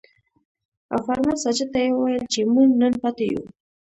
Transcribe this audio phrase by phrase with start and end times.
[0.93, 3.51] او فرمان ساجد ته يې وويل چې مونږ نن پاتې يو ـ